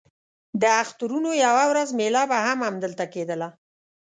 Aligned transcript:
د 0.61 0.63
اخترونو 0.81 1.31
یوه 1.45 1.63
ورځ 1.71 1.89
مېله 1.99 2.23
به 2.31 2.37
هم 2.45 2.59
همدلته 2.67 3.05
کېدله. 3.13 3.49